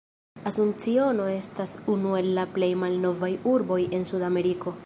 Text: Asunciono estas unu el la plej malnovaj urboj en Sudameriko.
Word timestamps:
Asunciono 0.51 1.27
estas 1.33 1.75
unu 1.97 2.17
el 2.23 2.31
la 2.39 2.47
plej 2.57 2.73
malnovaj 2.85 3.33
urboj 3.57 3.81
en 3.93 4.13
Sudameriko. 4.13 4.79